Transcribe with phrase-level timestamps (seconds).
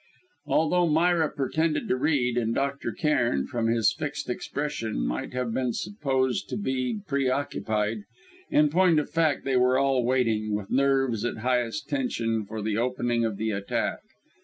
[0.47, 2.91] Although Myra pretended to read, and Dr.
[2.91, 8.05] Cairn, from his fixed expression, might have been supposed to be pre occupied,
[8.49, 12.77] in point of fact they were all waiting, with nerves at highest tension, for the
[12.79, 13.99] opening of the attack.